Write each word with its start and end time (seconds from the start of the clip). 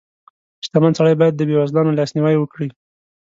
•شتمن 0.65 0.91
سړی 0.99 1.13
باید 1.19 1.33
د 1.35 1.41
بېوزلو 1.49 1.97
لاسنیوی 1.99 2.35
وکړي. 2.39 2.67